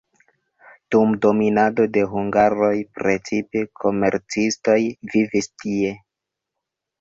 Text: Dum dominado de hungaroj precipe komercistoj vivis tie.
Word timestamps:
Dum 0.93 1.11
dominado 1.25 1.85
de 1.97 2.05
hungaroj 2.13 2.71
precipe 3.01 3.63
komercistoj 3.83 4.79
vivis 5.13 5.51
tie. 5.65 5.95